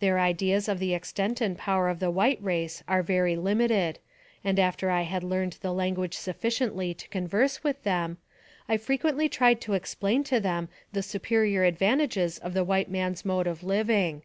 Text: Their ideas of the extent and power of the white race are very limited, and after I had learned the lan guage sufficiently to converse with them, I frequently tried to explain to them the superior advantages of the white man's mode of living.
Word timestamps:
Their 0.00 0.18
ideas 0.18 0.68
of 0.68 0.80
the 0.80 0.94
extent 0.94 1.40
and 1.40 1.56
power 1.56 1.88
of 1.88 2.00
the 2.00 2.10
white 2.10 2.42
race 2.42 2.82
are 2.88 3.04
very 3.04 3.36
limited, 3.36 4.00
and 4.42 4.58
after 4.58 4.90
I 4.90 5.02
had 5.02 5.22
learned 5.22 5.58
the 5.60 5.72
lan 5.72 5.94
guage 5.94 6.14
sufficiently 6.14 6.92
to 6.94 7.08
converse 7.10 7.62
with 7.62 7.80
them, 7.84 8.18
I 8.68 8.76
frequently 8.78 9.28
tried 9.28 9.60
to 9.60 9.74
explain 9.74 10.24
to 10.24 10.40
them 10.40 10.70
the 10.92 11.04
superior 11.04 11.62
advantages 11.62 12.38
of 12.38 12.52
the 12.52 12.64
white 12.64 12.90
man's 12.90 13.24
mode 13.24 13.46
of 13.46 13.62
living. 13.62 14.22